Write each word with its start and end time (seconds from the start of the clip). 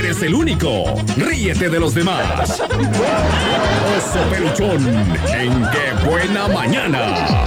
eres 0.00 0.22
el 0.22 0.34
único. 0.34 0.84
Ríete 1.16 1.68
de 1.68 1.78
los 1.78 1.94
demás. 1.94 2.60
Oso 2.60 4.20
Peluchón, 4.30 4.88
en 5.28 5.62
qué 5.70 6.08
buena 6.08 6.48
mañana. 6.48 7.44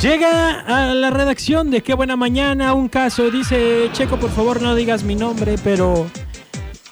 Llega 0.00 0.60
a 0.60 0.94
la 0.94 1.10
redacción 1.10 1.70
de 1.70 1.82
Qué 1.82 1.92
Buena 1.94 2.16
Mañana 2.16 2.72
un 2.72 2.88
caso. 2.88 3.30
Dice, 3.30 3.90
Checo, 3.92 4.18
por 4.18 4.30
favor 4.30 4.62
no 4.62 4.74
digas 4.74 5.02
mi 5.02 5.14
nombre, 5.14 5.56
pero 5.62 6.06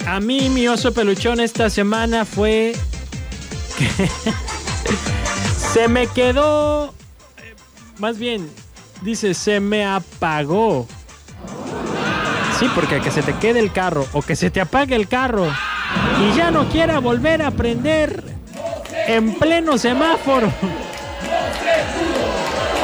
a 0.07 0.21
mí 0.21 0.51
mi 0.51 0.69
oso 0.69 0.93
peluchón 0.93 1.41
esta 1.41 1.71
semana 1.71 2.25
fue 2.25 2.75
que 3.79 3.89
se 5.73 5.89
me 5.89 6.07
quedó, 6.09 6.93
eh, 7.39 7.55
más 7.99 8.19
bien, 8.19 8.51
dice, 9.03 9.33
se 9.33 9.61
me 9.61 9.87
apagó. 9.87 10.87
Sí, 12.59 12.67
porque 12.75 13.01
que 13.01 13.11
se 13.11 13.23
te 13.23 13.35
quede 13.35 13.61
el 13.61 13.71
carro 13.71 14.05
o 14.13 14.23
que 14.23 14.35
se 14.35 14.51
te 14.51 14.61
apague 14.61 14.97
el 14.97 15.07
carro 15.07 15.47
y 16.21 16.37
ya 16.37 16.51
no 16.51 16.69
quiera 16.69 16.99
volver 16.99 17.43
a 17.43 17.53
prender 17.53 18.25
en 19.07 19.35
pleno 19.35 19.79
semáforo. 19.79 20.53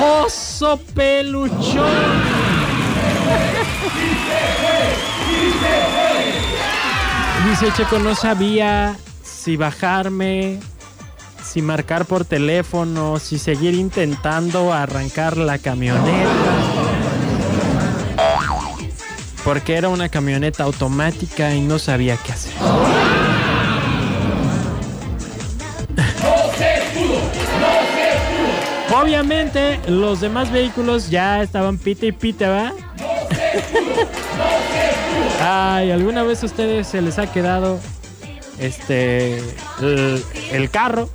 Oso 0.00 0.78
peluchón. 0.94 2.34
Dice 7.48 7.72
Checo, 7.76 7.98
no 7.98 8.14
sabía 8.14 8.96
si 9.22 9.56
bajarme, 9.56 10.60
si 11.42 11.62
marcar 11.62 12.04
por 12.04 12.24
teléfono, 12.24 13.18
si 13.18 13.38
seguir 13.38 13.74
intentando 13.74 14.72
arrancar 14.72 15.36
la 15.36 15.58
camioneta. 15.58 16.43
Porque 19.44 19.76
era 19.76 19.88
una 19.90 20.08
camioneta 20.08 20.64
automática 20.64 21.54
y 21.54 21.60
no 21.60 21.78
sabía 21.78 22.16
qué 22.16 22.32
hacer. 22.32 22.52
Obviamente, 28.94 29.80
los 29.86 30.20
demás 30.20 30.50
vehículos 30.50 31.10
ya 31.10 31.42
estaban 31.42 31.78
pite 31.78 32.06
y 32.06 32.12
pite, 32.12 32.46
¿va? 32.46 32.72
Ay, 35.40 35.90
¿alguna 35.90 36.22
vez 36.22 36.42
a 36.42 36.46
ustedes 36.46 36.86
se 36.86 37.02
les 37.02 37.18
ha 37.18 37.30
quedado 37.30 37.80
este 38.58 39.42
el, 40.52 40.70
carro 40.70 41.10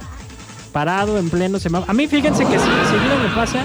parado 0.72 1.18
en 1.18 1.30
pleno 1.30 1.58
semáforo? 1.58 1.90
A 1.90 1.94
mí 1.96 2.08
fíjense 2.08 2.44
que 2.44 2.60
seguido 2.60 3.18
me 3.24 3.34
pasa, 3.34 3.64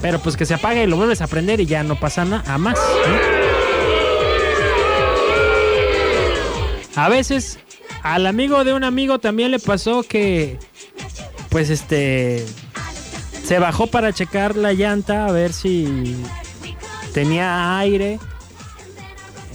pero 0.00 0.18
pues 0.20 0.36
que 0.36 0.46
se 0.46 0.54
apaga 0.54 0.82
y 0.82 0.86
lo 0.86 0.96
vuelves 0.96 1.20
a 1.20 1.26
prender 1.26 1.60
y 1.60 1.66
ya 1.66 1.82
no 1.82 1.98
pasa 1.98 2.24
nada 2.24 2.56
más. 2.58 2.76
¿no? 2.76 3.33
A 6.96 7.08
veces 7.08 7.58
al 8.02 8.26
amigo 8.26 8.64
de 8.64 8.74
un 8.74 8.84
amigo 8.84 9.18
también 9.18 9.50
le 9.50 9.58
pasó 9.58 10.02
que 10.02 10.58
pues 11.48 11.70
este 11.70 12.44
se 13.44 13.58
bajó 13.58 13.86
para 13.86 14.12
checar 14.12 14.56
la 14.56 14.72
llanta 14.72 15.26
a 15.26 15.32
ver 15.32 15.52
si 15.52 16.16
tenía 17.12 17.78
aire 17.78 18.18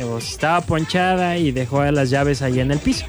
o 0.03 0.19
si 0.19 0.33
estaba 0.33 0.61
ponchada 0.61 1.37
y 1.37 1.51
dejó 1.51 1.83
las 1.83 2.09
llaves 2.09 2.41
ahí 2.41 2.59
en 2.59 2.71
el 2.71 2.79
piso. 2.79 3.05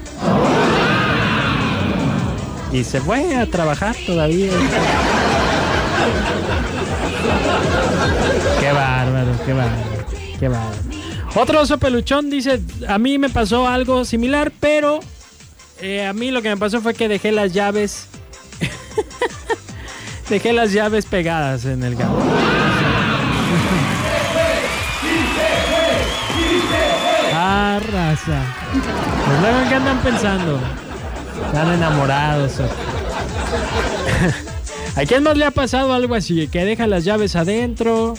Y 2.71 2.83
se 2.83 3.01
fue 3.01 3.35
a 3.35 3.45
trabajar 3.47 3.95
todavía. 4.05 4.51
Qué 8.59 8.71
bárbaro, 8.71 9.31
qué 9.45 9.53
bárbaro, 9.53 10.05
qué 10.39 10.47
bárbaro. 10.47 11.00
Otro 11.35 11.61
oso 11.61 11.77
peluchón 11.77 12.29
dice, 12.29 12.59
a 12.87 12.97
mí 12.97 13.17
me 13.17 13.29
pasó 13.29 13.67
algo 13.67 14.03
similar, 14.03 14.51
pero 14.59 14.99
eh, 15.79 16.05
a 16.05 16.13
mí 16.13 16.31
lo 16.31 16.41
que 16.41 16.49
me 16.49 16.57
pasó 16.57 16.81
fue 16.81 16.93
que 16.93 17.07
dejé 17.07 17.31
las 17.31 17.53
llaves 17.53 18.07
Dejé 20.29 20.53
las 20.53 20.71
llaves 20.71 21.05
pegadas 21.05 21.65
en 21.65 21.83
el 21.83 21.95
gato. 21.95 22.13
Ah, 27.33 27.79
raza. 27.91 28.43
Pues 29.25 29.41
luego, 29.41 29.57
¿qué 29.67 29.75
andan 29.75 29.97
pensando? 29.99 30.59
Están 31.47 31.73
enamorados. 31.73 32.53
¿A 34.95 35.05
quién 35.05 35.23
más 35.23 35.35
le 35.37 35.45
ha 35.45 35.51
pasado 35.51 35.93
algo 35.93 36.15
así? 36.15 36.47
Que 36.47 36.63
deja 36.65 36.87
las 36.87 37.03
llaves 37.03 37.35
adentro, 37.35 38.13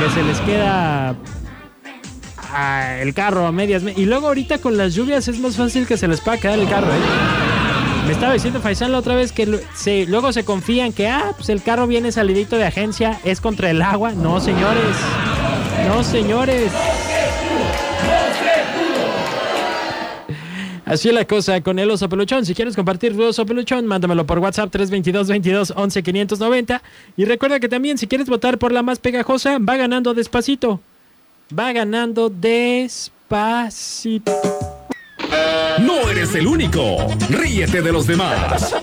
que 0.00 0.10
se 0.14 0.22
les 0.22 0.40
queda 0.40 1.14
el 3.00 3.14
carro 3.14 3.46
a 3.46 3.52
medias. 3.52 3.82
Y 3.96 4.06
luego 4.06 4.28
ahorita 4.28 4.58
con 4.58 4.76
las 4.76 4.94
lluvias 4.94 5.28
es 5.28 5.38
más 5.38 5.56
fácil 5.56 5.86
que 5.86 5.96
se 5.96 6.08
les 6.08 6.20
pueda 6.20 6.38
quedar 6.38 6.58
el 6.58 6.68
carro, 6.68 6.88
¿eh? 6.92 6.98
Me 8.06 8.12
estaba 8.14 8.32
diciendo 8.32 8.60
Faisán 8.60 8.90
la 8.92 8.98
otra 8.98 9.14
vez 9.14 9.32
que 9.32 9.60
se- 9.74 10.06
luego 10.06 10.32
se 10.32 10.42
confían 10.44 10.92
que, 10.94 11.08
ah, 11.08 11.32
pues 11.36 11.50
el 11.50 11.62
carro 11.62 11.86
viene 11.86 12.10
salidito 12.10 12.56
de 12.56 12.64
agencia, 12.64 13.20
es 13.22 13.40
contra 13.40 13.68
el 13.70 13.82
agua. 13.82 14.12
No, 14.12 14.40
señores. 14.40 14.96
No, 15.86 16.02
señores. 16.02 16.72
Así 20.86 21.08
es 21.08 21.14
la 21.14 21.26
cosa 21.26 21.60
con 21.60 21.78
el 21.78 21.90
oso 21.90 22.08
peluchón. 22.08 22.46
Si 22.46 22.54
quieres 22.54 22.74
compartir 22.74 23.14
tu 23.14 23.22
oso 23.22 23.44
peluchón, 23.44 23.86
mándamelo 23.86 24.24
por 24.24 24.38
WhatsApp 24.38 24.70
322 24.70 25.28
22 25.28 25.72
11 25.76 26.02
590. 26.02 26.82
Y 27.18 27.26
recuerda 27.26 27.60
que 27.60 27.68
también 27.68 27.98
si 27.98 28.06
quieres 28.06 28.26
votar 28.26 28.56
por 28.56 28.72
la 28.72 28.82
más 28.82 28.98
pegajosa, 28.98 29.58
va 29.58 29.76
ganando 29.76 30.14
despacito. 30.14 30.80
Va 31.56 31.72
ganando 31.72 32.28
despacito. 32.28 33.22
No 35.80 36.10
eres 36.10 36.34
el 36.34 36.46
único. 36.46 37.06
Ríete 37.30 37.80
de 37.80 37.90
los 37.90 38.06
demás. 38.06 38.74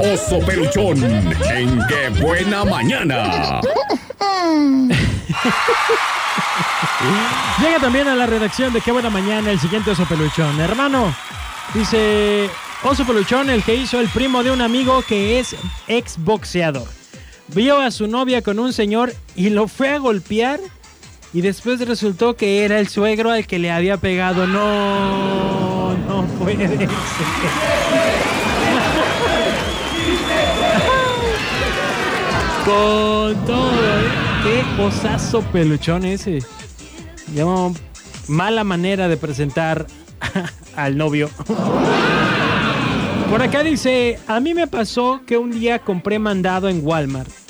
Oso 0.00 0.38
Peluchón, 0.46 1.04
en 1.04 1.78
qué 1.88 2.08
buena 2.22 2.64
mañana. 2.64 3.60
Llega 7.60 7.78
también 7.80 8.08
a 8.08 8.14
la 8.14 8.24
redacción 8.26 8.72
de 8.72 8.80
Qué 8.80 8.90
Buena 8.90 9.10
Mañana 9.10 9.50
el 9.50 9.60
siguiente 9.60 9.90
oso 9.90 10.06
peluchón. 10.06 10.58
Hermano, 10.58 11.14
dice 11.74 12.48
oso 12.82 13.04
peluchón, 13.04 13.50
el 13.50 13.62
que 13.62 13.74
hizo 13.74 14.00
el 14.00 14.08
primo 14.08 14.42
de 14.42 14.50
un 14.50 14.62
amigo 14.62 15.02
que 15.02 15.38
es 15.38 15.54
ex 15.86 16.16
boxeador. 16.16 16.88
Vio 17.48 17.78
a 17.78 17.90
su 17.90 18.06
novia 18.06 18.40
con 18.40 18.58
un 18.58 18.72
señor 18.72 19.12
y 19.36 19.50
lo 19.50 19.68
fue 19.68 19.90
a 19.90 19.98
golpear 19.98 20.58
y 21.34 21.40
después 21.40 21.80
resultó 21.86 22.36
que 22.36 22.64
era 22.64 22.78
el 22.78 22.88
suegro 22.88 23.30
al 23.30 23.46
que 23.46 23.58
le 23.58 23.70
había 23.70 23.96
pegado. 23.96 24.46
No, 24.46 25.96
no 25.96 26.24
puede 26.38 26.68
ser. 26.68 26.88
Con 32.64 33.34
todo, 33.46 33.72
¿eh? 33.72 34.08
Qué 34.44 34.82
osazo 34.82 35.42
peluchón 35.42 36.04
ese. 36.04 36.40
Llamo 37.34 37.74
mala 38.28 38.62
manera 38.62 39.08
de 39.08 39.16
presentar 39.16 39.86
al 40.76 40.96
novio. 40.96 41.30
Por 43.30 43.42
acá 43.42 43.62
dice, 43.62 44.18
a 44.26 44.40
mí 44.40 44.52
me 44.52 44.66
pasó 44.66 45.22
que 45.26 45.38
un 45.38 45.50
día 45.50 45.78
compré 45.78 46.18
mandado 46.18 46.68
en 46.68 46.80
Walmart. 46.84 47.41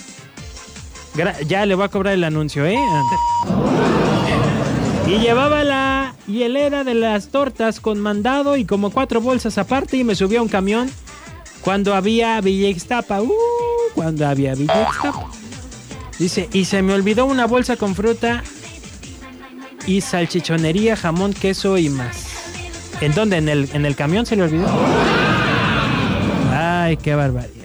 Ya 1.47 1.67
le 1.67 1.75
voy 1.75 1.85
a 1.85 1.89
cobrar 1.89 2.15
el 2.15 2.25
anuncio, 2.25 2.65
¿eh? 2.67 2.79
Y 5.07 5.19
llevaba 5.19 5.63
la 5.63 6.15
hielera 6.27 6.85
de 6.85 6.95
las 6.95 7.29
tortas 7.29 7.81
con 7.81 8.01
mandado 8.01 8.57
y 8.57 8.65
como 8.65 8.91
cuatro 8.91 9.21
bolsas 9.21 9.59
aparte 9.59 9.99
y 9.99 10.05
me 10.05 10.15
subí 10.15 10.37
a 10.37 10.43
un 10.43 10.49
camión 10.49 10.91
cuando 11.61 11.95
había 11.95 12.41
Villa 12.41 12.69
Ixtapa. 12.69 13.21
Uh, 13.21 13.33
cuando 13.95 14.27
había 14.27 14.55
Villa 14.55 14.89
Ixtapa. 14.89 15.27
Dice, 16.19 16.49
y 16.53 16.65
se 16.65 16.83
me 16.83 16.95
olvidó 16.95 17.27
una 17.27 17.47
bolsa 17.47 17.77
con 17.77 17.95
fruta 17.95 18.43
y 19.87 20.01
salchichonería, 20.01 20.97
jamón, 20.97 21.33
queso 21.35 21.77
y 21.77 21.89
más. 21.89 22.29
¿En 23.01 23.13
dónde? 23.15 23.37
¿En 23.37 23.49
el, 23.49 23.69
en 23.73 23.85
el 23.85 23.97
camión 23.97 24.25
se 24.25 24.37
le 24.37 24.45
olvidó? 24.45 24.69
Ay, 26.53 26.97
qué 26.97 27.15
barbaridad. 27.15 27.62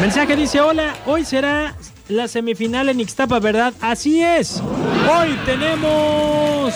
Mensaje 0.00 0.36
dice, 0.36 0.60
hola, 0.60 0.94
hoy 1.06 1.24
será 1.24 1.74
la 2.08 2.28
semifinal 2.28 2.88
en 2.88 3.00
Ixtapa, 3.00 3.38
¿verdad? 3.38 3.72
Así 3.80 4.22
es. 4.22 4.60
Hoy 4.60 5.38
tenemos... 5.46 6.74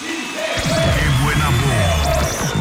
¡Qué 0.00 1.24
buena 1.24 1.48
voz! 1.62 2.54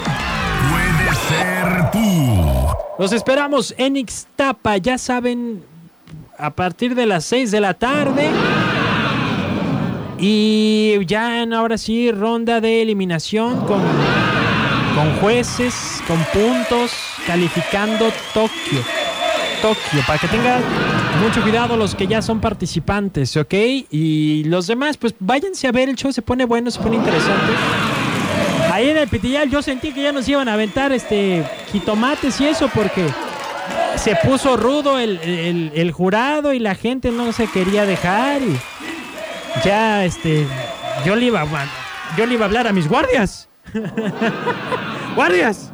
Puede 0.72 1.16
ser 1.28 1.92
tú. 1.92 2.74
Los 3.00 3.12
esperamos 3.14 3.74
en 3.78 3.98
Ixtapa, 3.98 4.78
ya 4.78 4.98
saben, 4.98 5.64
a 6.38 6.52
partir 6.52 6.96
de 6.96 7.06
las 7.06 7.26
6 7.26 7.50
de 7.52 7.62
la 7.62 7.74
tarde. 7.74 8.30
Y 10.20 11.00
ya 11.08 11.42
en 11.42 11.54
ahora 11.54 11.78
sí, 11.78 12.12
ronda 12.12 12.62
de 12.62 12.82
eliminación 12.82 13.66
con, 13.66 13.82
con 14.96 15.16
jueces, 15.22 16.04
con 16.08 16.24
puntos, 16.26 16.92
calificando 17.26 18.12
Tokio. 18.34 18.84
Tokio, 19.64 20.02
para 20.06 20.20
que 20.20 20.28
tengan 20.28 20.62
mucho 21.24 21.42
cuidado 21.42 21.78
los 21.78 21.96
que 21.96 22.06
ya 22.06 22.22
son 22.22 22.40
participantes, 22.42 23.36
¿ok? 23.38 23.54
Y 23.90 24.44
los 24.44 24.68
demás, 24.68 24.98
pues 24.98 25.16
váyanse 25.20 25.68
a 25.68 25.72
ver 25.72 25.88
el 25.90 25.96
show, 25.96 26.12
se 26.12 26.22
pone 26.22 26.44
bueno, 26.46 26.70
se 26.70 26.80
pone 26.80 26.98
interesante. 26.98 27.54
Ahí 28.72 28.90
en 28.90 28.98
el 28.98 29.08
Pitillal 29.08 29.50
yo 29.50 29.62
sentí 29.62 29.92
que 29.94 30.04
ya 30.04 30.12
nos 30.12 30.28
iban 30.28 30.50
a 30.50 30.54
aventar 30.54 30.92
este 30.92 31.44
jitomates 31.72 32.42
y 32.42 32.48
eso 32.48 32.70
porque 32.74 33.06
se 33.96 34.16
puso 34.18 34.58
rudo 34.58 35.00
el, 35.00 35.18
el- 35.24 35.72
el 35.76 35.92
jurado 35.92 36.52
y 36.54 36.60
la 36.60 36.76
gente 36.76 37.12
no 37.12 37.32
se 37.32 37.48
quería 37.48 37.86
dejar 37.86 38.42
y 38.42 38.60
ya 39.64 40.04
este 40.06 40.46
yo 41.06 41.16
le 41.16 41.26
iba 41.28 41.46
yo 42.18 42.26
le 42.26 42.34
iba 42.34 42.44
a 42.44 42.48
hablar 42.48 42.68
a 42.68 42.74
mis 42.74 42.88
guardias. 42.88 43.48
guardias. 45.16 45.73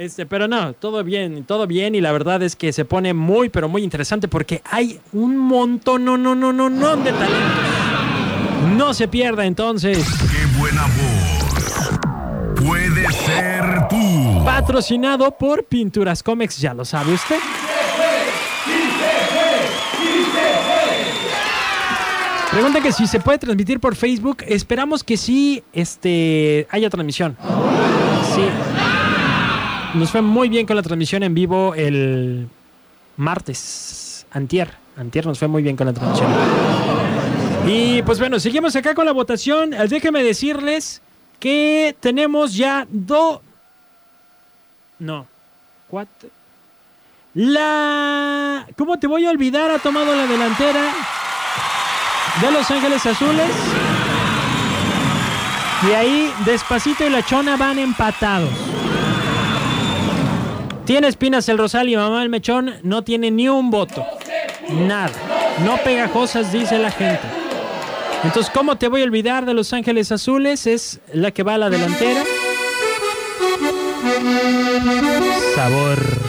Este, 0.00 0.24
pero 0.24 0.48
no, 0.48 0.72
todo 0.72 1.04
bien, 1.04 1.44
todo 1.44 1.66
bien 1.66 1.94
y 1.94 2.00
la 2.00 2.10
verdad 2.10 2.42
es 2.42 2.56
que 2.56 2.72
se 2.72 2.86
pone 2.86 3.12
muy 3.12 3.50
pero 3.50 3.68
muy 3.68 3.82
interesante 3.82 4.28
porque 4.28 4.62
hay 4.64 4.98
un 5.12 5.36
montón 5.36 6.06
no 6.06 6.16
no 6.16 6.34
no 6.34 6.54
no 6.54 6.70
no 6.70 6.96
de 6.96 7.12
talentos. 7.12 8.78
No 8.78 8.94
se 8.94 9.08
pierda 9.08 9.44
entonces. 9.44 9.98
¡Qué 9.98 10.58
buena 10.58 10.84
voz! 10.86 12.66
Puede 12.66 13.12
ser 13.12 13.88
tú. 13.90 14.42
Patrocinado 14.42 15.32
por 15.32 15.64
Pinturas 15.64 16.22
Comex, 16.22 16.56
ya 16.56 16.72
lo 16.72 16.86
sabe 16.86 17.12
usted. 17.12 17.36
Pregunta 22.50 22.80
que 22.80 22.90
si 22.90 23.06
se 23.06 23.20
puede 23.20 23.36
transmitir 23.36 23.78
por 23.78 23.94
Facebook. 23.94 24.38
Esperamos 24.46 25.04
que 25.04 25.18
sí 25.18 25.62
este, 25.74 26.66
haya 26.70 26.88
transmisión. 26.88 27.36
Sí. 28.34 28.99
Nos 29.94 30.10
fue 30.10 30.22
muy 30.22 30.48
bien 30.48 30.66
con 30.66 30.76
la 30.76 30.82
transmisión 30.82 31.22
en 31.22 31.34
vivo 31.34 31.74
el 31.74 32.48
martes. 33.16 34.26
Antier. 34.32 34.72
Antier 34.96 35.26
nos 35.26 35.38
fue 35.38 35.48
muy 35.48 35.62
bien 35.62 35.76
con 35.76 35.86
la 35.86 35.92
transmisión. 35.92 36.30
Y 37.66 38.02
pues 38.02 38.18
bueno, 38.18 38.38
seguimos 38.38 38.76
acá 38.76 38.94
con 38.94 39.04
la 39.04 39.12
votación. 39.12 39.74
Eh, 39.74 39.86
Déjenme 39.88 40.22
decirles 40.22 41.02
que 41.38 41.96
tenemos 42.00 42.54
ya 42.54 42.86
dos... 42.88 43.40
No. 44.98 45.26
Cuatro. 45.88 46.28
La... 47.34 48.66
¿Cómo 48.76 48.98
te 48.98 49.06
voy 49.06 49.26
a 49.26 49.30
olvidar? 49.30 49.70
Ha 49.70 49.78
tomado 49.78 50.14
la 50.14 50.26
delantera 50.26 50.92
de 52.40 52.50
Los 52.52 52.70
Ángeles 52.70 53.04
Azules. 53.06 53.50
Y 55.88 55.92
ahí 55.92 56.32
Despacito 56.44 57.06
y 57.06 57.10
La 57.10 57.24
Chona 57.24 57.56
van 57.56 57.78
empatados. 57.78 58.69
Tiene 60.90 61.06
espinas 61.06 61.48
el 61.48 61.56
Rosal 61.56 61.88
y 61.88 61.94
Mamá 61.94 62.20
el 62.20 62.30
Mechón 62.30 62.74
no 62.82 63.04
tiene 63.04 63.30
ni 63.30 63.48
un 63.48 63.70
voto. 63.70 64.04
Nada. 64.70 65.12
No 65.64 65.76
pegajosas, 65.84 66.50
dice 66.50 66.78
la 66.78 66.90
gente. 66.90 67.20
Entonces, 68.24 68.50
¿cómo 68.52 68.74
te 68.74 68.88
voy 68.88 69.02
a 69.02 69.04
olvidar 69.04 69.46
de 69.46 69.54
Los 69.54 69.72
Ángeles 69.72 70.10
Azules? 70.10 70.66
Es 70.66 70.98
la 71.12 71.30
que 71.30 71.44
va 71.44 71.54
a 71.54 71.58
la 71.58 71.70
delantera. 71.70 72.24
Sabor. 75.54 76.19